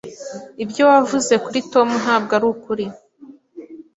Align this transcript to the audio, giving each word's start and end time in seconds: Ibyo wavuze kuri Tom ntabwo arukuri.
Ibyo 0.63 0.83
wavuze 0.91 1.33
kuri 1.43 1.59
Tom 1.73 1.87
ntabwo 2.03 2.31
arukuri. 2.37 2.85